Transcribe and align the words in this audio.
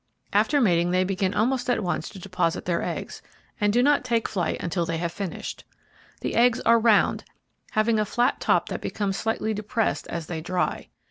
After 0.33 0.59
mating 0.59 0.89
they 0.89 1.03
begin 1.03 1.35
almost 1.35 1.69
at 1.69 1.83
once 1.83 2.09
to 2.09 2.17
deposit 2.17 2.65
their 2.65 2.81
eggs, 2.81 3.21
and 3.59 3.71
do 3.71 3.83
not 3.83 4.03
take 4.03 4.27
flight 4.27 4.57
until 4.59 4.83
they 4.83 4.97
have 4.97 5.11
finished. 5.11 5.63
The 6.21 6.33
eggs 6.33 6.59
are 6.61 6.79
round, 6.79 7.23
having 7.73 7.99
a 7.99 8.03
flat 8.05 8.39
top 8.39 8.69
that 8.69 8.81
becomes 8.81 9.15
slightly 9.17 9.53
depressed 9.53 10.07
as 10.07 10.25
they 10.25 10.41
dry. 10.41 10.89